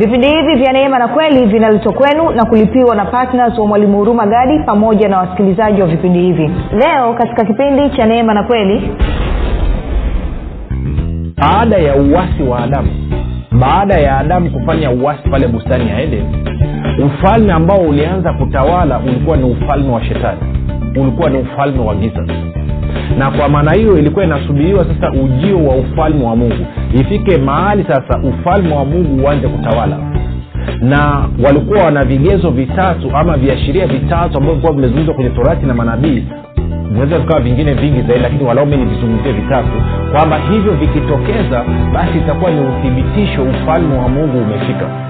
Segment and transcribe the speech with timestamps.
[0.00, 4.26] vipindi hivi vya neema na kweli vinaletwa kwenu na kulipiwa na ptns wa mwalimu huruma
[4.26, 6.50] gadi pamoja na wasikilizaji wa vipindi hivi.
[6.72, 8.90] Leo katika kipindi cha neema na kweli.
[11.36, 12.88] Baada ya uwasi wa adamu
[13.60, 16.24] baada ya adamu kufanya uwasi pale bustani ya eden
[17.06, 20.40] ufalme ambao ulianza kutawala ulikuwa ni ufalme wa shetani.
[20.96, 22.20] Ulikuwa ni ufalme wa giza
[23.20, 26.66] na kwa maana hiyo ilikuwa inasubiriwa sasa ujio wa ufalme wa mungu.
[26.94, 29.96] Ifike mahali sasa ufalme wa mungu uanze kutawala.
[30.80, 36.24] Na walikuwa wana vigezo vitatu ama viashiria vitatu ambavyo vilikuwa vimezungumzwa kwenye torati na manabii.
[36.88, 39.68] Vinaweza vikawa vingine vingi zaidi lakini walau mi nivizungumzie vitatu.
[40.12, 45.09] Kwamba hivyo vikitokeza basi itakuwa ni uthibitisho ufalme wa mungu umefika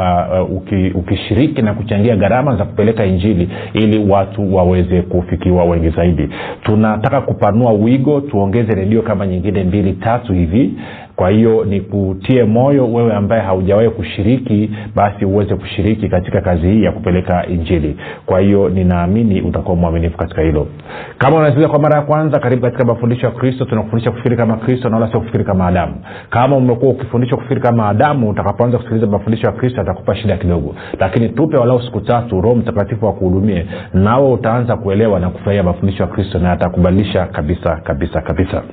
[0.50, 6.30] uh, uki, ukishiriki na kuchangia gharama za kupeleka injili ili watu waweze kufikiwa wengi zaidi.
[6.64, 10.74] Tunataka kupanua wigo tuongeze redio kama nyingine mbili tatu hivi.
[11.16, 16.92] Kwa hiyo nikutie moyo wewe ambaye haujawahi kushiriki basi uweze kushiriki katika kazi hii ya
[16.92, 17.98] kupeleka injili.
[18.26, 20.68] Kwa hiyo ninaamini utakuwa mwaminifu katika hilo.
[21.18, 23.66] Kama unasikiliza kwa mara ya kwanza karibu katika mafundisho ya kristo.
[23.66, 25.96] Tunakufundisha kufikiri kama kristo na wala sio kufikiri kama adamu.
[26.30, 30.76] Kama umekuwa ukifundishwa kufikiri kama adamu utakapoanza kusikiliza mafundisho ya kristo atakupa shida kidogo.
[31.00, 36.10] Lakini tupe walau siku tatu roho mtakatifu akuhudumie nawe utaanza kuelewa na kufurahia mafundisho ya
[36.10, 38.64] kristo na atakubadilisha kabisa kabisa kabisa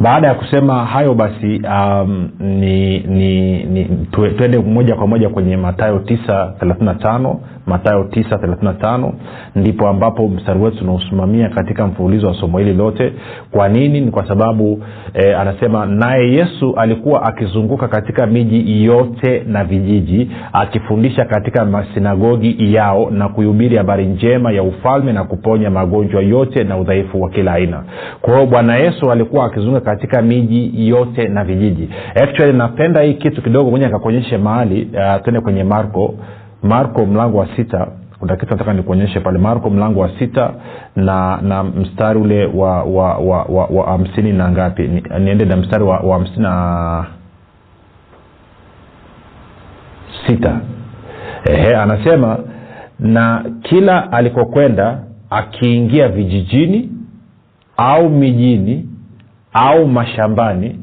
[0.00, 5.98] baada ya kusema hayo basi um, ni, ni, ni tuende moja kwa moja kwenye matayo
[5.98, 9.12] 935 matayo 935
[9.56, 13.12] ndipo ambapo mstari wetu tunausimamia katika mfululizo wa somo hili lote.
[13.50, 14.00] Kwa nini?
[14.00, 14.82] Ni kwa sababu
[15.14, 23.10] e, anasema naye yesu alikuwa akizunguka katika miji yote na vijiji akifundisha katika masinagogi yao
[23.10, 27.82] na kuihubiri habari njema ya ufalme na kuponya magonjwa yote na udhaifu wa kila aina.
[28.20, 31.88] Kwa hiyo bwana yesu alikuwa akizunguka katika miji yote na vijiji.
[32.22, 36.14] Actually napenda hii kitu kidogo moja nikakuonyeshe mahali uh, twende kwenye marko.
[36.62, 37.86] Marko mlango wa sita.
[38.18, 39.38] Kuna kitu nataka nikuonyeshe pale.
[39.38, 40.52] Marko mlango wa sita
[40.96, 44.82] na na mstari ule wa wa wa, wa, wa hamsini na ngapi?
[44.88, 47.06] Ni, niende na mstari wa, wa hamsini na
[50.26, 50.60] sita.
[51.44, 52.38] Ehe, anasema
[52.98, 54.98] na kila alikokwenda
[55.30, 56.88] akiingia vijijini
[57.76, 58.89] au mijini
[59.52, 60.78] au mashambani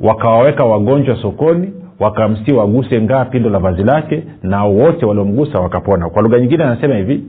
[0.00, 6.10] wakawaweka wagonjwa sokoni wakamsii waguse ngaa pindo la vazi lake na wote waliomgusa wakapona.
[6.10, 7.24] Kwa lugha nyingine anasema hivi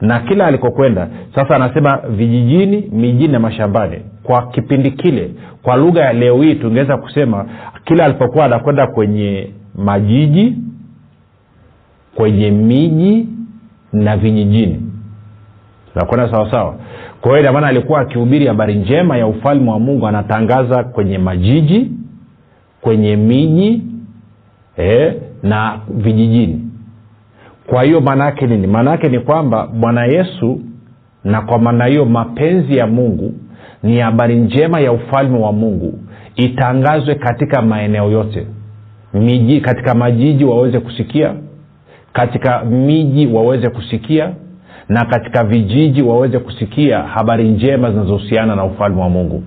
[0.00, 5.30] na kila alikokwenda sasa anasema vijijini mijini na mashambani kwa kipindi kile
[5.62, 7.46] kwa lugha ya leo hii tungeweza kusema
[7.84, 10.56] kila alipokuwa anakwenda kwenye majiji
[12.14, 13.28] kwenye miji
[13.92, 14.80] na vijijini
[15.94, 16.74] nakwenda sawasawa
[17.22, 21.90] kwa hiyo inamaana alikuwa akihubiri habari njema ya ufalme wa mungu anatangaza kwenye majiji
[22.80, 23.82] kwenye miji
[24.76, 26.60] eh, na vijijini.
[27.66, 28.66] Kwa hiyo maana yake nini?
[28.66, 30.60] Maana yake ni kwamba bwana yesu
[31.24, 33.34] na kwa maana hiyo mapenzi ya mungu
[33.82, 35.98] ni habari njema ya ufalme wa mungu
[36.36, 38.46] itangazwe katika maeneo yote.
[39.14, 41.34] Miji katika majiji waweze kusikia
[42.12, 44.32] katika miji waweze kusikia
[44.88, 49.42] na katika vijiji waweze kusikia habari njema zinazohusiana na ufalme wa mungu.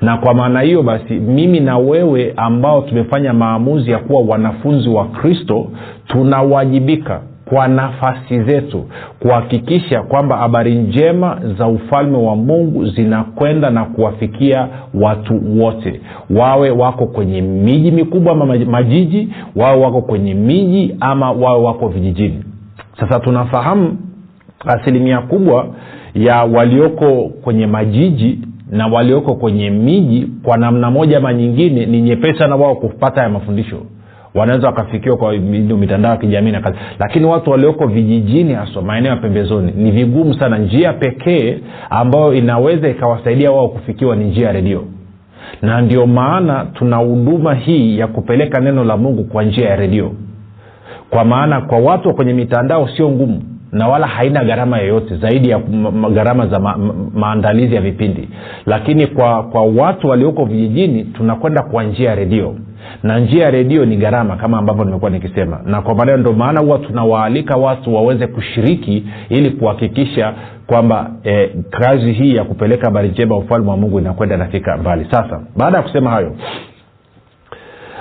[0.00, 5.04] Na kwa maana hiyo basi mimi na wewe ambao tumefanya maamuzi ya kuwa wanafunzi wa
[5.04, 5.66] kristo
[6.06, 8.84] tunawajibika kwa nafasi zetu
[9.20, 16.00] kuhakikisha kwamba habari njema za ufalme wa mungu zinakwenda na kuwafikia watu wote.
[16.30, 22.44] Wawe wako kwenye miji mikubwa ama majiji wawe wako kwenye miji ama wawe wako vijijini.
[23.00, 23.96] Sasa tunafahamu
[24.66, 25.66] asilimia kubwa
[26.14, 28.38] ya walioko kwenye majiji
[28.70, 33.28] na walioko kwenye miji kwa namna moja ama nyingine ni nyepesa na wao kupata ya
[33.28, 33.76] mafundisho.
[34.34, 36.76] Wanaweza wakafikiwa kwa mitandao ya kijamii na kazi.
[36.98, 40.58] Lakini watu walioko vijijini haswa maeneo ya pembezoni ni vigumu sana.
[40.58, 41.58] Njia pekee
[41.90, 44.84] ambayo inaweza ikawasaidia wao kufikiwa ni njia ya redio.
[45.62, 50.12] Na ndio maana tuna huduma hii ya kupeleka neno la mungu kwa njia ya redio.
[51.10, 53.42] Kwa maana kwa watu wa kwenye mitandao sio ngumu
[53.76, 55.58] na wala haina gharama yoyote zaidi ya
[56.14, 58.28] gharama za ma, ma, maandalizi ya vipindi.
[58.66, 62.54] Lakini kwa kwa watu walioko vijijini tunakwenda kwa njia ya redio.
[63.02, 65.60] Na njia ya redio ni gharama kama ambavyo nimekuwa nikisema.
[65.64, 70.34] Na kwa maneno ndo maana huwa tunawaalika watu waweze kushiriki ili kuhakikisha
[70.66, 75.06] kwamba eh, kazi hii ya kupeleka habari njema ufalme wa mungu inakwenda nafika mbali.
[75.10, 76.32] Sasa baada ya kusema hayo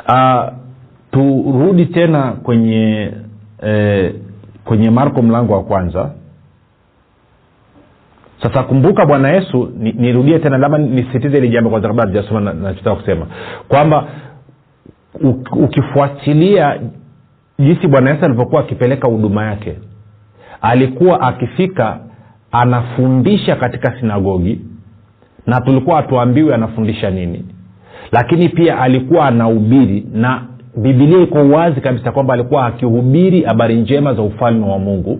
[0.10, 0.54] uh,
[1.12, 3.12] turudi tena kwenye
[3.64, 4.14] eh,
[4.66, 6.12] kwenye marko mlango wa kwanza.
[8.44, 12.96] Sasa kumbuka bwana yesu nirudie ni tena labda nisitize ili jambo kwanza kabla tujasoma nachotaka
[12.96, 13.28] kusema.
[13.68, 14.08] Kwamba
[15.52, 16.80] ukifuatilia
[17.60, 19.76] jinsi bwana yesu alivyokuwa akipeleka huduma yake
[20.62, 22.00] alikuwa akifika
[22.52, 24.62] anafundisha katika sinagogi
[25.48, 27.46] na tulikuwa hatuambiwi anafundisha nini.
[28.12, 30.42] Lakini pia alikuwa anahubiri na
[30.78, 35.20] bibilia iko wazi kabisa kwamba alikuwa akihubiri habari njema za ufalme wa mungu.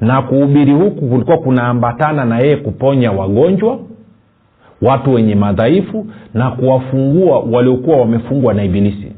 [0.00, 3.78] Na kuhubiri huku kulikuwa kunaambatana na yeye kuponya wagonjwa
[4.82, 9.12] watu wenye madhaifu na kuwafungua waliokuwa wamefungwa na ibilisi.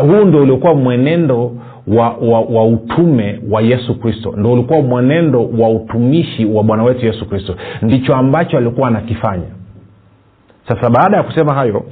[0.00, 1.52] Huu ndo uliokuwa mwenendo
[1.86, 4.34] wa, wa, wa utume wa yesu kristo.
[4.36, 7.56] Ndo ulikuwa mwenendo wa utumishi wa bwana wetu yesu kristo.
[7.82, 9.46] Ndicho ambacho alikuwa anakifanya.
[10.68, 11.84] Sasa baada ya kusema hayo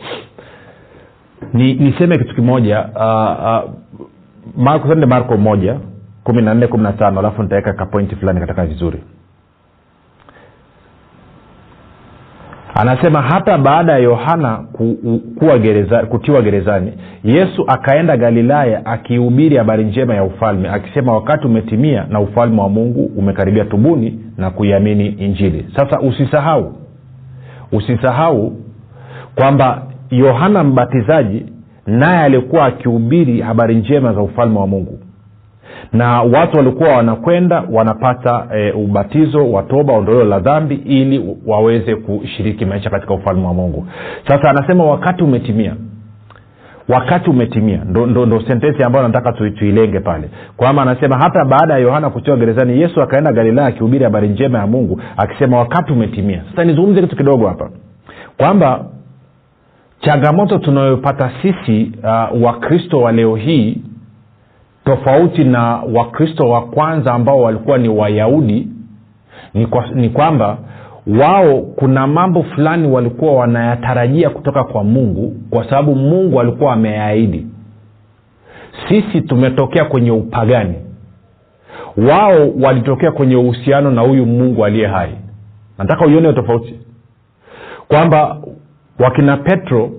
[1.52, 3.70] ni niseme kitu kimoja uh, uh,
[4.56, 5.76] marko sende marko moja
[6.24, 9.02] kumi na nne kumi na tano alafu nitaweka kapointi fulani katika vizuri.
[12.74, 14.64] Anasema hata baada ya yohana
[15.62, 16.92] gereza, kutiwa gerezani
[17.24, 23.10] yesu akaenda galilaya akihubiri habari njema ya ufalme akisema wakati umetimia na ufalme wa mungu
[23.16, 26.74] umekaribia tubuni na kuiamini injili sasa usisahau
[27.72, 28.56] usisahau
[29.34, 31.46] kwamba yohana mbatizaji
[31.86, 34.98] naye alikuwa akihubiri habari njema za ufalme wa mungu.
[35.92, 42.64] Na watu walikuwa wanakwenda wanapata e, ubatizo wa toba ondoleo la dhambi ili waweze kushiriki
[42.64, 43.86] maisha katika ufalme wa mungu.
[44.28, 45.74] Sasa anasema wakati umetimia.
[46.88, 47.84] Wakati umetimia.
[47.90, 50.30] Ndo, ndo, ndo sentensi ambayo nataka tu, tuilenge pale.
[50.56, 54.66] Kwamba anasema hata baada ya yohana kutiwa gerezani yesu akaenda galilaya akihubiri habari njema ya
[54.66, 56.42] mungu akisema wakati umetimia.
[56.50, 57.70] Sasa nizungumze kitu kidogo hapa.
[58.36, 58.84] Kwamba
[60.00, 63.76] changamoto tunayopata sisi uh, wakristo wa leo hii
[64.84, 68.68] tofauti na wakristo wa kwanza ambao walikuwa ni wayahudi
[69.54, 70.58] ni, kwa, ni kwamba
[71.20, 77.46] wao kuna mambo fulani walikuwa wanayatarajia kutoka kwa mungu kwa sababu mungu alikuwa ameyaahidi
[78.88, 80.74] sisi tumetokea kwenye upagani.
[81.96, 85.10] Wao walitokea kwenye uhusiano na huyu mungu aliye hai.
[85.78, 86.80] Nataka uione tofauti.
[87.88, 88.36] Kwamba
[88.98, 89.90] wakina petro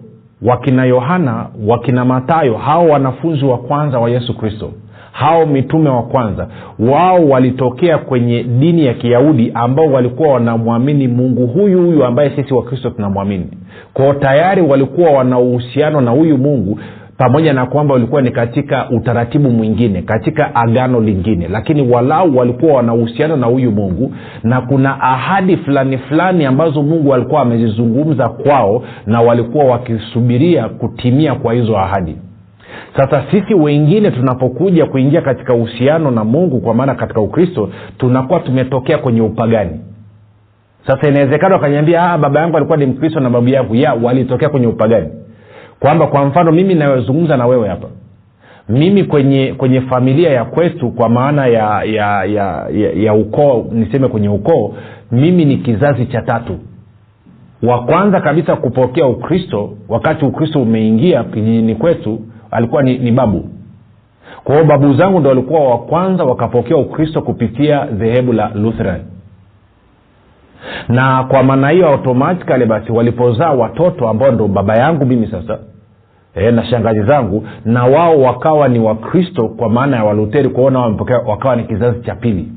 [0.41, 4.72] wakina yohana wakina matayo hao wanafunzi wa kwanza wa yesu kristo
[5.12, 6.48] hao mitume wa kwanza
[6.79, 12.89] wao walitokea kwenye dini ya kiyahudi ambao walikuwa wanamwamini mungu huyu huyu ambaye sisi wakristo
[12.89, 13.48] tunamwamini.
[13.94, 16.79] Kwao tayari walikuwa wana uhusiano na huyu mungu
[17.19, 21.47] pamoja na kwamba walikuwa ni katika utaratibu mwingine katika agano lingine.
[21.47, 27.13] Lakini walau walikuwa wana uhusiano na huyu mungu na kuna ahadi fulani fulani ambazo mungu
[27.13, 32.15] alikuwa amezizungumza kwao na walikuwa wakisubiria kutimia kwa hizo ahadi.
[32.97, 38.97] Sasa sisi wengine tunapokuja kuingia katika uhusiano na mungu kwa maana katika ukristo tunakuwa tumetokea
[38.97, 39.79] kwenye upagani.
[40.88, 43.75] Sasa inawezekana wakanyambia baba yangu alikuwa ni mkristo na babu yangu.
[43.75, 45.09] Ya walitokea kwenye upagani
[45.79, 47.88] kwamba kwa mfano mimi nayozungumza na wewe hapa
[48.69, 54.07] mimi kwenye kwenye familia ya kwetu kwa maana ya ya ya, ya, ya ukoo niseme
[54.07, 54.74] kwenye ukoo
[55.12, 56.59] mimi ni kizazi cha tatu.
[57.63, 62.19] Wa kwanza kabisa kupokea ukristo wakati ukristo umeingia kijijini kwetu
[62.51, 63.50] alikuwa ni, ni babu.
[64.43, 69.01] Kwa hiyo babu zangu ndo walikuwa wa kwanza wakapokea ukristo kupitia dhehebu la lutheran
[70.87, 75.59] na kwa maana hiyo automatikali basi walipozaa watoto ambao ndo baba yangu mimi sasa
[76.35, 81.17] e, na shangazi zangu na wao wakawa ni wakristo kwa maana ya waluteri kuona wamepokea
[81.17, 82.51] wakawa ni kizazi cha pili.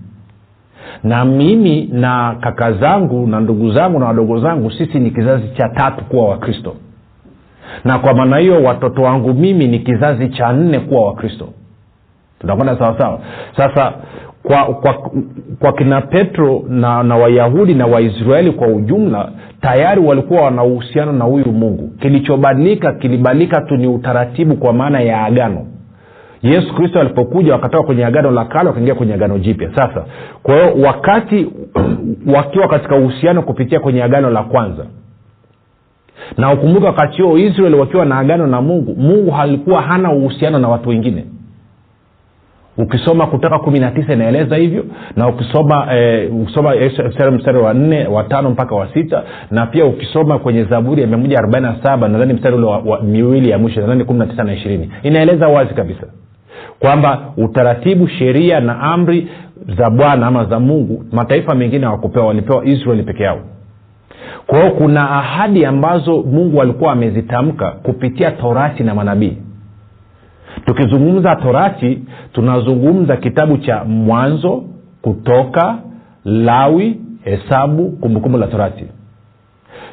[1.04, 5.68] Na mimi na kaka zangu na ndugu zangu na wadogo zangu sisi ni kizazi cha
[5.68, 6.75] tatu kuwa wakristo.
[7.85, 11.49] Na kwa maana hiyo watoto wangu mimi ni kizazi cha nne kuwa wakristo.
[12.40, 13.18] Tunakwenda sawasawa
[13.56, 13.92] sasa
[14.43, 15.11] kwa, kwa,
[15.59, 19.29] kwa kina petro na, na wayahudi na waisraeli kwa ujumla
[19.61, 21.89] tayari walikuwa wana uhusiano na huyu mungu.
[22.01, 25.67] Kilichobadilika kilibadilika tu ni utaratibu kwa maana ya agano.
[26.43, 29.71] Yesu kristo alipokuja wakatoka kwenye agano la kale wakaingia kwenye agano jipya.
[29.75, 30.05] Sasa
[30.43, 31.47] kwa hiyo wakati
[32.35, 34.87] wakiwa katika uhusiano kupitia kwenye agano la kwanza
[36.37, 40.69] na ukumbuke wakati huo israeli wakiwa na agano na mungu mungu halikuwa hana uhusiano na
[40.69, 41.25] watu wengine
[42.79, 44.85] ukisoma kutoka kumi na tisa inaeleza hivyo
[45.17, 46.75] na ukisoma eh, ukisoma
[47.33, 51.19] mstari wa nne wa tano mpaka wa sita na pia ukisoma kwenye zaburi ya mia
[51.19, 52.69] moja arobaini na saba nadhani mstari ule
[53.02, 56.07] miwili ya mwisho nadhani kumi na tisa na ishirini inaeleza wazi kabisa
[56.79, 59.29] kwamba utaratibu sheria na amri
[59.79, 63.38] za bwana ama za mungu mataifa mengine hawakupewa walipewa israeli peke yao.
[64.47, 69.37] Kwa hiyo kuna ahadi ambazo mungu alikuwa amezitamka kupitia torati na manabii
[70.64, 71.99] tukizungumza torati
[72.32, 74.64] tunazungumza kitabu cha mwanzo
[75.02, 75.78] kutoka
[76.25, 78.85] lawi hesabu kumbukumbu la torati.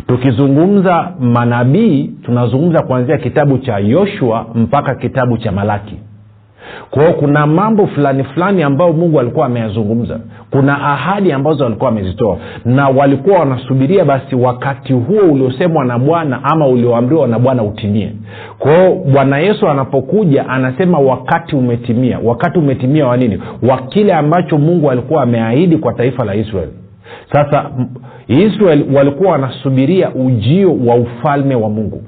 [0.08, 5.96] Tukizungumza manabii tunazungumza kuanzia kitabu cha yoshua mpaka kitabu cha malaki.
[6.90, 10.20] Kwao kuna mambo fulani fulani ambayo mungu alikuwa ameyazungumza.
[10.52, 16.68] Kuna ahadi ambazo walikuwa wamezitoa na walikuwa wanasubiria basi wakati huo uliosemwa na bwana ama
[16.68, 18.14] ulioamriwa na bwana utimie
[18.60, 22.20] kwa hiyo bwana yesu anapokuja anasema wakati umetimia.
[22.24, 23.40] Wakati umetimia wa nini?
[23.70, 26.72] Wa kile ambacho mungu alikuwa ameahidi kwa taifa la israeli.
[27.34, 27.72] Sasa
[28.28, 32.04] israel walikuwa wanasubiria ujio wa ufalme wa mungu.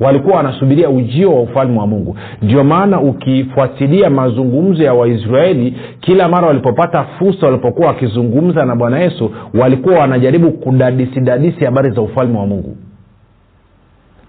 [0.00, 2.16] Walikuwa wanasubiria ujio wa ufalme wa mungu.
[2.42, 9.30] Ndio maana ukifuatilia mazungumzo ya waisraeli kila mara walipopata fursa walipokuwa wakizungumza na bwana yesu
[9.60, 12.76] walikuwa wanajaribu kudadisidadisi habari za ufalme wa mungu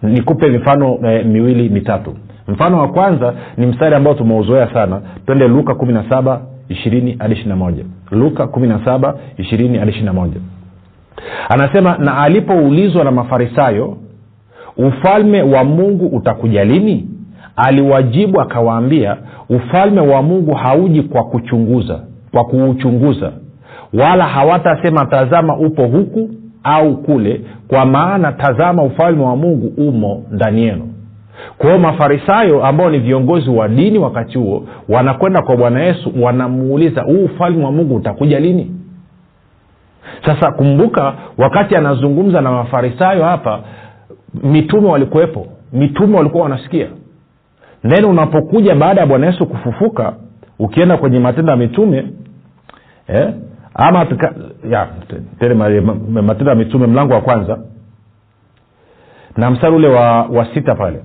[0.02, 2.16] nikupe mifano eh, miwili mitatu.
[2.48, 5.02] Mfano wa kwanza ni mstari ambao tumeuzoea sana.
[5.26, 6.40] Twende luka 17
[6.70, 7.74] 20 hadi 21
[8.12, 10.30] luka 17 20 hadi 21
[11.50, 13.98] anasema na alipoulizwa na mafarisayo
[14.78, 17.08] ufalme wa mungu utakuja lini
[17.56, 19.18] aliwajibu akawaambia
[19.50, 22.00] ufalme wa mungu hauji kwa kuchunguza
[22.32, 23.32] kwa kuuchunguza
[23.94, 26.30] wala hawatasema tazama upo huku
[26.64, 30.94] au kule kwa maana tazama ufalme wa mungu umo ndani yenu.
[31.58, 37.02] Kwa hiyo mafarisayo ambao ni viongozi wa dini wakati huo wanakwenda kwa bwana yesu wanamuuliza
[37.02, 38.72] huu ufalme wa mungu utakuja lini?
[40.26, 43.60] Sasa kumbuka wakati anazungumza na mafarisayo hapa
[44.44, 46.88] mitume walikuwepo mitume walikuwa wanasikia.
[47.90, 50.14] Then unapokuja baada ya bwana yesu kufufuka
[50.60, 52.06] ukienda kwenye matendo ya mitume
[53.08, 53.34] eh,
[53.82, 54.34] ama tuka,
[54.70, 54.88] ya,
[55.40, 55.54] tele
[56.22, 57.60] matendo ya mitume mlango wa kwanza
[59.38, 61.00] na mstari ule wa, wa sita pale.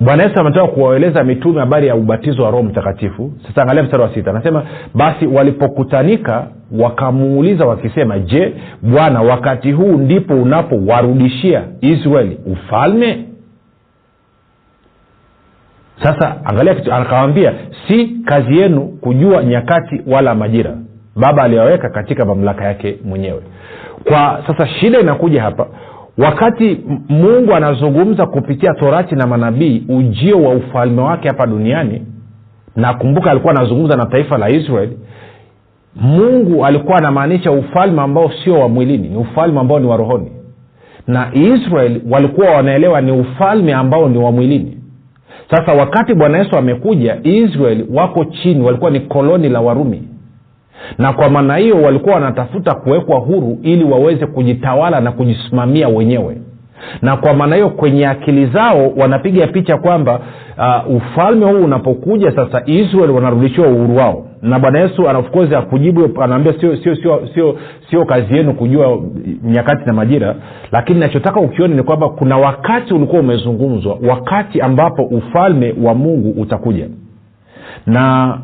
[0.00, 3.32] Bwana yesu ametoka kuwaeleza mitume habari ya ubatizo wa roho mtakatifu.
[3.46, 4.30] Sasa angalia mstari wa sita.
[4.30, 4.62] Anasema
[4.94, 6.46] basi walipokutanika
[6.78, 13.24] wakamuuliza wakisema je bwana wakati huu ndipo unapowarudishia israeli ufalme?
[16.02, 17.54] Sasa angalia akawambia
[17.88, 20.76] si kazi yenu kujua nyakati wala majira
[21.16, 23.40] baba aliyoweka katika mamlaka yake mwenyewe.
[24.04, 25.66] Kwa sasa shida inakuja hapa.
[26.18, 32.06] Wakati mungu anazungumza kupitia torati na manabii ujio wa ufalme wake hapa duniani
[32.76, 34.98] na kumbuka alikuwa anazungumza na taifa la israeli
[35.96, 40.32] mungu alikuwa anamaanisha ufalme ambao sio wa mwilini ni ufalme ambao ni wa rohoni.
[41.06, 44.78] Na israel walikuwa wanaelewa ni ufalme ambao ni wa mwilini.
[45.50, 50.02] Sasa wakati bwana yesu amekuja israel wako chini walikuwa ni koloni la warumi
[50.98, 56.36] na kwa maana hiyo walikuwa wanatafuta kuwekwa huru ili waweze kujitawala na kujisimamia wenyewe.
[57.02, 60.20] Na kwa maana hiyo kwenye akili zao wanapiga picha kwamba
[60.58, 64.26] uh, ufalme huu unapokuja sasa israel wanarudishiwa uhuru wao.
[64.42, 67.56] Na bwana yesu anafkozi akujibu anaambia sio sio sio sio
[67.90, 68.98] sio kazi yenu kujua
[69.44, 70.34] nyakati na majira.
[70.72, 76.86] Lakini nachotaka ukione ni kwamba kuna wakati ulikuwa umezungumzwa wakati ambapo ufalme wa mungu utakuja.
[77.86, 78.38] Na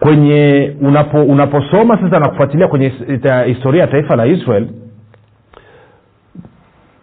[0.00, 2.92] kwenye unapo unaposoma sasa na kufuatilia kwenye
[3.46, 4.66] historia ya taifa la israel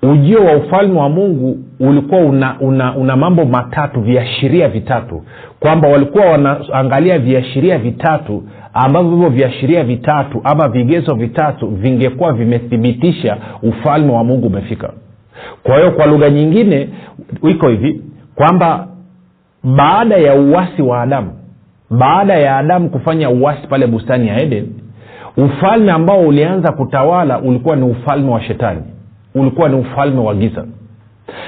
[0.03, 5.23] ujio wa ufalme wa mungu ulikuwa una, una, una mambo matatu viashiria vitatu.
[5.59, 8.43] Kwamba walikuwa wanaangalia viashiria vitatu
[8.73, 14.93] ambavyo hivyo viashiria vitatu ama vigezo vitatu vingekuwa vimethibitisha ufalme wa mungu umefika.
[15.63, 16.89] Kwa hiyo kwa lugha nyingine
[17.49, 18.01] iko hivi
[18.35, 18.87] kwamba
[19.63, 21.38] baada ya uwasi wa adamu
[21.89, 24.67] baada ya adamu kufanya uwasi pale bustani ya eden
[25.37, 28.81] ufalme ambao ulianza kutawala ulikuwa ni ufalme wa shetani.
[29.35, 30.65] Ulikuwa ni ufalme wa giza.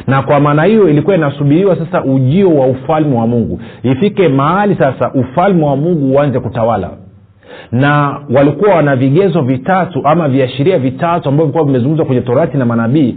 [0.08, 3.60] Na kwa maana hiyo ilikuwa inasubiriwa sasa ujio wa ufalme wa mungu.
[3.84, 6.90] Ifike mahali sasa ufalme wa mungu uanze kutawala.
[7.72, 13.16] Na walikuwa wana vigezo vitatu ama viashiria vitatu ambavyo vilikuwa vimezungumzwa kwenye torati na manabii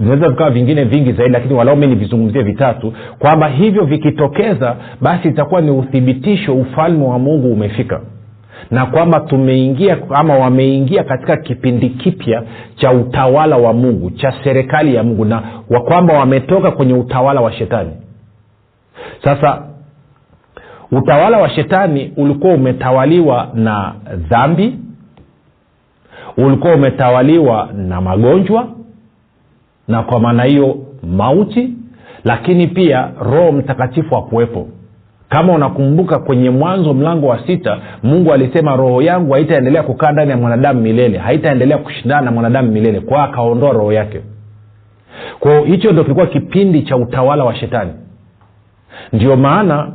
[0.00, 5.70] vinaweza vikawa vingine vingi zaidi lakini walaume nivizungumzie vitatu kwamba hivyo vikitokeza basi itakuwa ni
[5.70, 8.00] uthibitisho ufalme wa mungu umefika.
[8.70, 12.42] Na kwamba tumeingia ama wameingia katika kipindi kipya
[12.74, 17.52] cha utawala wa mungu cha serikali ya mungu na wa kwamba wametoka kwenye utawala wa
[17.52, 17.90] shetani.
[19.24, 19.62] Sasa
[20.92, 24.74] utawala wa shetani ulikuwa umetawaliwa na dhambi
[26.36, 28.68] ulikuwa umetawaliwa na magonjwa
[29.90, 31.70] na kwa maana hiyo mauti
[32.24, 34.68] lakini pia roho mtakatifu akuwepo
[35.28, 40.36] kama unakumbuka kwenye mwanzo mlango wa sita mungu alisema roho yangu haitaendelea kukaa ndani ya
[40.36, 44.20] mwanadamu milele haitaendelea kushindana na mwanadamu milele kwao akaondoa roho yake.
[45.40, 47.90] Kwao hicho ndo kilikuwa kipindi cha utawala wa shetani.
[49.12, 49.92] Ndio maana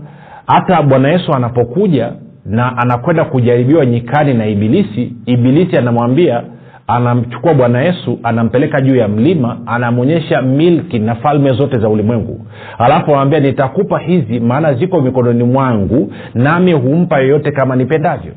[0.48, 2.12] hata bwana yesu anapokuja
[2.46, 6.44] na anakwenda kujaribiwa nyikani na ibilisi ibilisi anamwambia
[6.88, 12.46] anamchukua bwana yesu anampeleka juu ya mlima anamwonyesha milki na falme zote za ulimwengu.
[12.78, 18.34] Alafu anamwambia nitakupa hizi maana ziko mikononi mwangu nami humpa yoyote kama nipendavyo.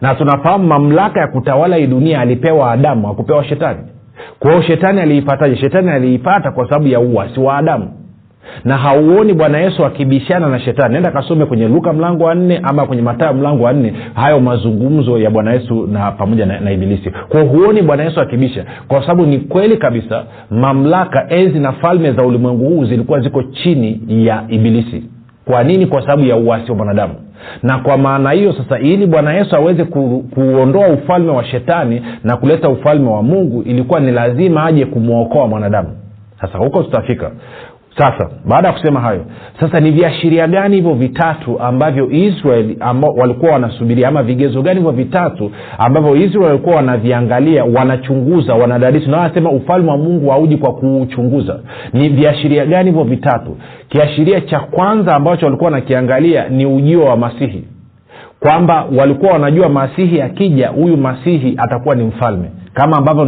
[0.00, 3.80] Na tunafahamu mamlaka ya kutawala hii dunia alipewa adamu akupewa shetani.
[4.38, 5.56] Kwa hiyo shetani aliipataje?
[5.56, 7.90] Shetani aliipata kwa sababu ya uwasi wa adamu
[8.64, 10.94] na hauoni bwana yesu akibishana na shetani.
[10.94, 15.18] Nenda kasome kwenye luka mlango wa nne ama kwenye matayo mlango wa nne hayo mazungumzo
[15.18, 17.10] ya bwana yesu na pamoja na, na ibilisi.
[17.28, 22.24] Kwao huoni bwana yesu akibisha kwa sababu ni kweli kabisa mamlaka enzi na falme za
[22.24, 25.02] ulimwengu huu zilikuwa ziko chini ya ibilisi.
[25.44, 25.86] Kwa nini?
[25.86, 27.14] Kwa sababu ya uwasi wa mwanadamu.
[27.62, 32.36] Na kwa maana hiyo sasa ili bwana yesu aweze ku, kuondoa ufalme wa shetani na
[32.36, 35.88] kuleta ufalme wa mungu ilikuwa ni lazima aje kumwokoa mwanadamu.
[36.40, 37.30] Sasa huko tutafika
[37.98, 39.24] sasa baada ya kusema hayo
[39.60, 44.08] sasa ni viashiria gani hivyo vitatu ambavyo israel ambao walikuwa wanasubiria?
[44.08, 49.96] Ama vigezo gani hivyo vitatu ambavyo israel walikuwa wanaviangalia wanachunguza wanadadisi na wanasema ufalme wa
[49.96, 51.60] mungu hauji kwa kuuchunguza?
[51.92, 53.56] Ni viashiria gani hivyo vitatu?
[53.88, 57.64] Kiashiria cha kwanza ambacho walikuwa wanakiangalia ni ujio wa masihi.
[58.40, 63.24] Kwamba walikuwa wanajua masihi akija huyu masihi atakuwa ni mfalme kama ambavyo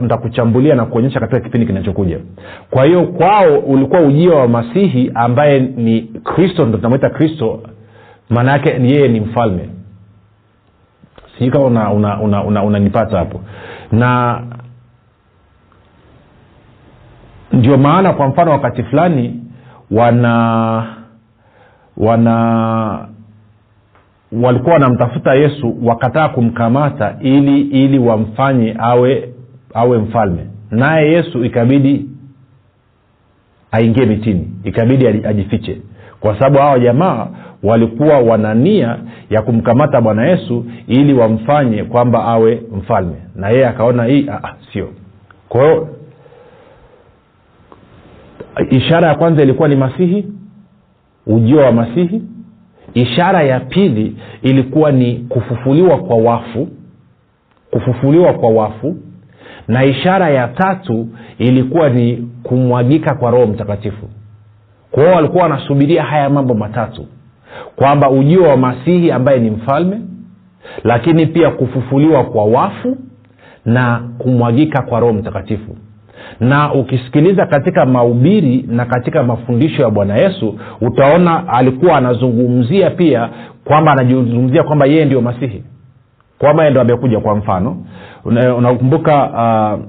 [0.00, 2.18] nitakuchambulia na kuonyesha katika kipindi kinachokuja.
[2.70, 7.62] Kwa hiyo kwao ulikuwa ujio wa masihi ambaye ni kristo ndo tunamwita kristo
[8.30, 9.68] maana yake yeye ni mfalme.
[11.38, 13.40] Sijui kama unanipata una, una, una, una hapo.
[13.92, 14.40] Na
[17.52, 19.40] ndio maana kwa mfano wakati fulani
[19.90, 20.84] wana
[21.96, 23.08] wana
[24.32, 29.28] walikuwa wanamtafuta yesu wakataa kumkamata ili ili wamfanye awe
[29.74, 30.46] awe mfalme.
[30.70, 32.08] Naye yesu ikabidi
[33.72, 35.80] aingie mitini ikabidi ajifiche.
[36.20, 37.26] Kwa sababu hawa jamaa
[37.62, 38.98] walikuwa wana nia
[39.30, 43.16] ya kumkamata bwana yesu ili wamfanye kwamba awe mfalme.
[43.34, 44.88] Na yeye akaona hii ah, sio.
[45.48, 45.88] Kwa
[48.70, 50.26] ishara ya kwanza ilikuwa ni masihi
[51.26, 52.22] ujio wa masihi
[52.96, 56.68] ishara ya pili ilikuwa ni kufufuliwa kwa wafu
[57.70, 58.96] kufufuliwa kwa wafu.
[59.68, 64.08] Na ishara ya tatu ilikuwa ni kumwagika kwa roho mtakatifu.
[64.90, 67.06] Kwa hiyo walikuwa wanasubiria haya mambo matatu.
[67.76, 70.00] Kwamba ujio wa masihi ambaye ni mfalme
[70.84, 72.96] lakini pia kufufuliwa kwa wafu
[73.64, 75.76] na kumwagika kwa roho mtakatifu
[76.40, 83.28] na ukisikiliza katika mahubiri na katika mafundisho ya bwana yesu utaona alikuwa anazungumzia pia
[83.64, 85.64] kwamba anajizungumzia kwamba yeye ndio masihi.
[86.38, 87.76] Kwamba yeye ndo amekuja kwa mfano.
[88.56, 89.80] Unakumbuka uh,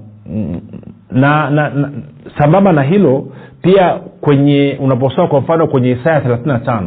[1.12, 1.92] na, na, na
[2.38, 3.28] sambamba na hilo
[3.62, 6.82] pia kwenye unaposoma kwa mfano kwenye isaya thelathini na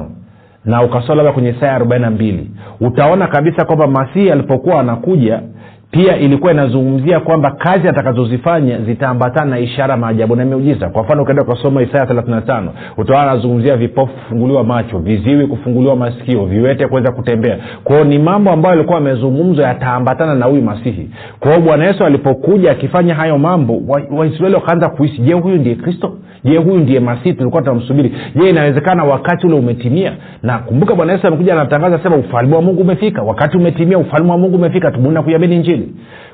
[0.65, 2.51] na ukasoma labda kwenye isaya arobaini na mbili
[2.81, 5.43] utaona kabisa kwamba masihi alipokuwa anakuja
[5.91, 10.89] pia ilikuwa inazungumzia kwamba kazi atakazozifanya zitaambatana na ishara maajabu na miujiza.
[10.89, 16.87] Kwa mfano ukaenda ukasoma isaya 35 utaona anazungumzia vipofu kufunguliwa macho viziwi kufunguliwa masikio viwete
[16.87, 17.59] kuweza kutembea.
[17.85, 21.11] Kwao ni mambo ambayo alikuwa amezungumzwa yataambatana na huyu masihi.
[21.41, 26.13] Kwao bwana yesu alipokuja akifanya hayo mambo waisraeli wa wakaanza kuhisi je huyu ndiye kristo?
[26.45, 27.33] Je huyu ndiye masihi?
[27.35, 28.13] Tulikuwa tunamsubiri.
[28.37, 30.13] Je inawezekana wakati ule umetimia?
[30.43, 33.23] Na kumbuka bwana yesu amekuja anatangaza sema ufalme wa mungu umefika.
[33.23, 34.91] Wakati umetimia ufalme wa mungu umefika.
[34.91, 35.80] Tubuni kuiamini njili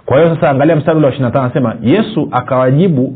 [0.07, 3.15] kwa hiyo sasa angalia mstari ule wa ishiri anasema yesu akawajibu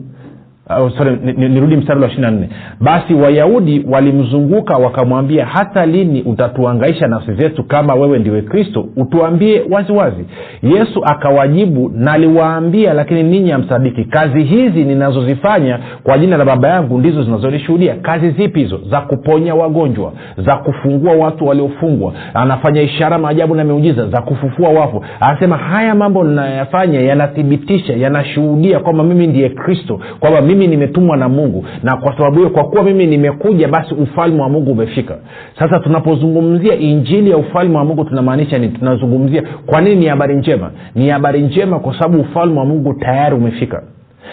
[0.98, 2.48] Sorry, nirudi mstari wa ishiri na nne.
[2.80, 8.86] Basi wayahudi walimzunguka wakamwambia hata lini utatuangaisha nafsi zetu kama wewe ndiwe kristo?
[8.96, 10.00] Utuambie waziwazi.
[10.00, 10.24] Wazi
[10.62, 14.04] yesu akawajibu naliwaambia lakini ninyi hamsadiki.
[14.04, 18.80] Kazi hizi ninazozifanya kwa jina la baba yangu ndizo zinazonishuhudia kazi zipi hizo?
[18.90, 20.12] Za kuponya wagonjwa
[20.46, 22.12] za kufungua watu waliofungwa.
[22.34, 25.04] Anafanya ishara maajabu na miujiza za kufufua wafu.
[25.20, 31.64] Anasema haya mambo ninayoyafanya yanathibitisha yanashuhudia kwamba mimi ndiye kristo kwamba mimi nimetumwa na mungu
[31.82, 35.18] na kwa sababu hiyo kwa kuwa mimi nimekuja basi ufalme wa mungu umefika.
[35.58, 40.70] Sasa tunapozungumzia injili ya ufalme wa mungu tunamaanisha ni tunazungumzia kwa nini ni habari njema?
[40.94, 43.82] Ni habari njema kwa sababu ufalme wa mungu tayari umefika.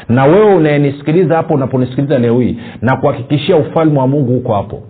[0.09, 4.81] Na wewe unayenisikiliza hapo unaponisikiliza leo hii na kuhakikishia ufalme wa mungu huko hapo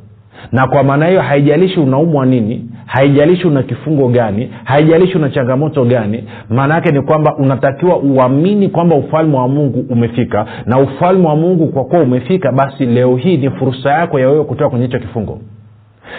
[0.52, 6.23] na kwa maana hiyo haijalishi unaumwa nini haijalishi una kifungo gani haijalishi una changamoto gani
[6.50, 10.45] maana yake ni kwamba unatakiwa uamini kwamba ufalme wa mungu umefika.
[10.65, 14.43] Na ufalme wa mungu kwa kuwa umefika basi leo hii ni fursa yako ya wewe
[14.43, 15.39] kutoka kwenye hicho kifungo.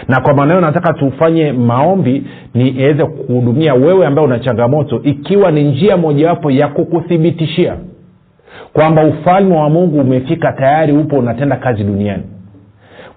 [0.09, 5.65] Na kwa maana hiyo nataka tufanye maombi niweze kuhudumia wewe ambaye una changamoto ikiwa ni
[5.65, 7.77] njia mojawapo ya kukuthibitishia
[8.73, 12.23] kwamba ufalme wa mungu umefika tayari upo unatenda kazi duniani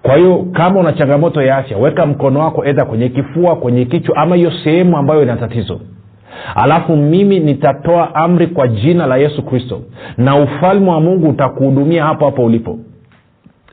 [0.02, 4.16] kwa hiyo kama una changamoto ya afya weka mkono wako edha kwenye kifua kwenye kichwa
[4.16, 5.80] ama hiyo sehemu ambayo ina tatizo.
[6.54, 9.82] Alafu mimi nitatoa amri kwa jina la yesu kristo
[10.16, 12.78] na ufalme wa mungu utakuhudumia hapo hapo ulipo.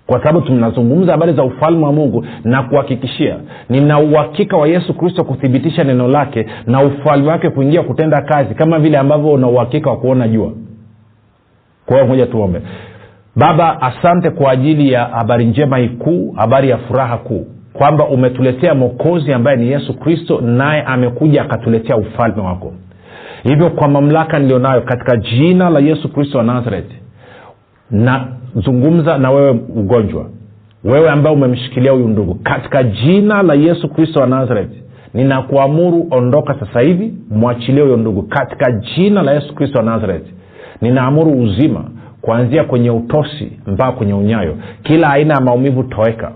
[0.07, 3.35] Kwa sababu tunazungumza habari za ufalme wa mungu na kuhakikishia
[3.69, 8.79] nina uhakika wa yesu kristo kuthibitisha neno lake na ufalme wake kuingia kutenda kazi kama
[8.79, 10.51] vile ambavyo una uhakika wa kuona jua.
[11.85, 12.61] Kwa hiyo moja tuombe
[13.35, 18.75] baba asante kwa ajili ya habari njema hii kuu habari ya furaha kuu kwamba umetuletea
[18.75, 22.73] mokozi ambaye ni yesu kristo naye amekuja akatuletea ufalme wako.
[23.43, 26.95] Hivyo kwa mamlaka nilionayo katika jina la yesu kristo wa nazareti
[27.91, 30.25] nazungumza na wewe ugonjwa
[30.83, 36.79] wewe ambaye umemshikilia huyu ndugu katika jina la yesu kristo wa nazareti ninakuamuru ondoka sasa
[36.79, 40.33] hivi mwachilie huyo ndugu katika jina la yesu kristo wa nazareti
[40.81, 41.83] ninaamuru uzima
[42.21, 44.55] kuanzia kwenye utosi mpaka kwenye unyayo.
[44.83, 46.31] Kila aina ya maumivu toweka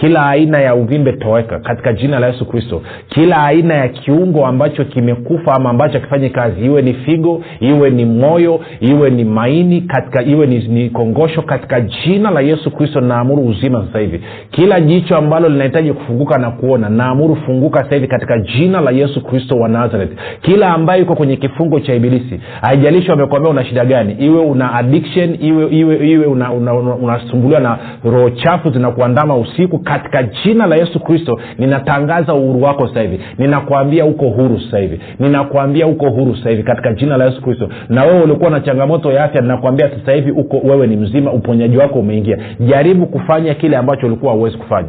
[0.00, 2.82] kila aina ya uvimbe toweka katika jina la yesu kristo.
[3.08, 6.60] Kila aina ya kiungo ambacho kimekufa ama ambacho akifanyi kazi.
[6.64, 11.80] Iwe ni figo iwe ni moyo iwe ni maini katika iwe ni, ni kongosho katika
[11.80, 14.20] jina la yesu kristo naamuru uzima sasa hivi.
[14.50, 19.24] Kila jicho ambalo linahitaji kufunguka na kuona naamuru funguka sasa hivi katika jina la yesu
[19.24, 20.10] kristo wa nazareth.
[20.42, 25.36] Kila ambaye yuko kwenye kifungo cha ibilisi haijalishi wamekwambia una shida gani iwe una addiction
[25.40, 30.76] iwe iwe iwe unasumbuliwa una, una, una na roho chafu zinakuandama usiku katika jina la
[30.76, 33.20] yesu kristo ninatangaza uhuru wako sasa hivi.
[33.38, 35.00] Ninakwambia uko huru sasa hivi.
[35.18, 37.68] Ninakwambia uko huru sasa hivi katika jina la yesu kristo.
[37.88, 41.76] Na wewe ulikuwa na changamoto ya afya ninakwambia sasa hivi uko wewe ni mzima uponyaji
[41.76, 42.38] wako umeingia.
[42.60, 44.88] Jaribu kufanya kile ambacho ulikuwa hauwezi kufanya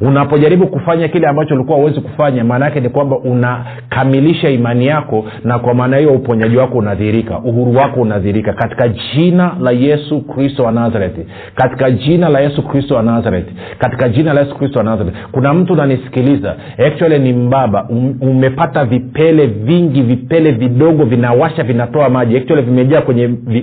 [0.00, 5.58] unapojaribu kufanya kile ambacho ulikuwa huwezi kufanya maana yake ni kwamba unakamilisha imani yako na
[5.58, 10.72] kwa maana hiyo uponyaji wako unadhihirika uhuru wako unadhihirika katika jina la yesu kristo wa
[10.72, 15.16] nazareti katika jina la yesu kristo wa nazareti katika jina la yesu kristo wa nazareti
[15.32, 16.56] kuna mtu unanisikiliza?
[16.86, 17.86] Actually ni mbaba.
[17.90, 22.36] Um, umepata vipele vingi vipele vidogo vinawasha vinatoa maji.
[22.36, 23.60] Actually vimejaa kwenye vi,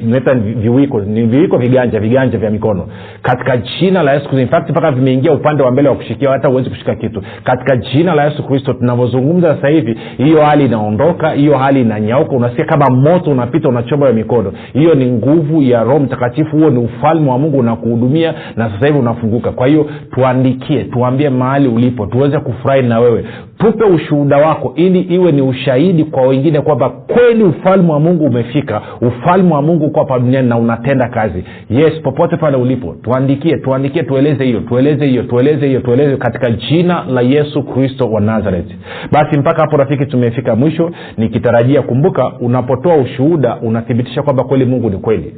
[0.56, 1.02] viwiko.
[1.02, 2.88] Ni viwiko viganja viganja vya mikono.
[3.22, 4.42] Katika jina la yesu kristo.
[4.42, 7.22] In fact mpaka vimeingia upande wa mbele wa kushikia hata huwezi kushika kitu.
[7.44, 12.66] Katika jina la yesu kristo tunavyozungumza sasa hivi hiyo hali inaondoka hiyo hali inanyauka unasikia
[12.66, 14.54] kama moto unapita unachoma ya mikono.
[14.74, 19.00] Hiyo ni nguvu ya roho mtakatifu huo ni ufalme wa mungu unakuhudumia na sasa hivi
[19.00, 19.52] unafunguka.
[19.52, 23.26] Kwa hiyo tuandikie tuambie mahali ulipo tuweze kufurahi na wewe
[23.58, 28.82] tupe ushuhuda wako ili iwe ni ushahidi kwa wengine kwamba kweli ufalme wa mungu umefika.
[29.02, 31.44] Ufalme wa mungu uko hapa duniani na unatenda kazi.
[31.70, 37.04] Yes popote pale ulipo tuandikie tuandikie tueleze hiyo tueleze hiyo tueleze hiyo tueleze katika jina
[37.10, 38.76] la yesu kristo wa nazareti
[39.12, 40.92] basi mpaka hapo rafiki tumefika mwisho.
[41.18, 45.36] Nikitarajia kumbuka unapotoa ushuhuda unathibitisha kwamba kweli mungu ni kweli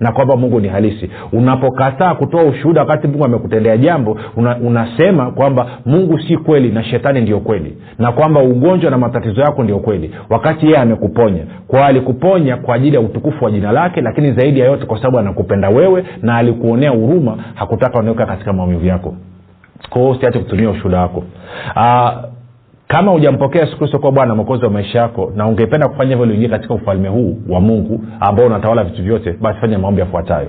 [0.00, 1.10] na kwamba mungu ni halisi.
[1.32, 7.20] Unapokataa kutoa ushuhuda wakati mungu amekutendea jambo una, unasema kwamba mungu si kweli na shetani
[7.20, 10.10] ndio kweli na kwamba ugonjwa na matatizo yako ndio kweli.
[10.30, 14.66] Wakati yeye amekuponya kwa alikuponya kwa ajili ya utukufu wa jina lake lakini zaidi ya
[14.66, 19.14] yote kwa sababu anakupenda wewe na alikuonea huruma hakutaka ondoka katika maumivu yako.
[19.90, 21.24] Kwa hiyo usiache kutumia ushuhuda wako.
[21.76, 22.12] Aa,
[22.90, 26.48] kama hujampokea yesu kristo kuwa bwana mwokozi wa maisha yako na ungependa kufanya hivyo liingia
[26.48, 30.48] katika ufalme huu wa mungu ambao unatawala vitu vyote basi fanya maombi yafuatayo.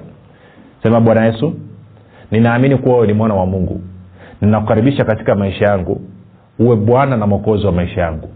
[0.84, 1.54] Sema bwana yesu
[2.32, 3.82] ninaamini kuwa wewe ni mwana wa mungu.
[4.42, 6.02] Ninakukaribisha katika maisha yangu.
[6.60, 8.30] Uwe bwana na mwokozi wa maisha yangu.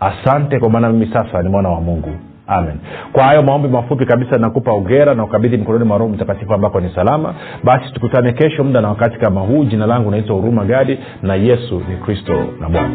[0.00, 2.10] Asante kwa maana mimi sasa ni mwana wa mungu
[2.50, 2.76] amen.
[3.12, 6.90] Kwa hayo maombi mafupi kabisa nakupa ugera na ukabidhi mkononi mwa roho mtakatifu ambako ni
[6.94, 7.34] salama.
[7.64, 9.64] Basi tukutane kesho muda na wakati kama huu.
[9.64, 12.90] Jina langu naitwa huruma gadi na yesu ni kristo na bwana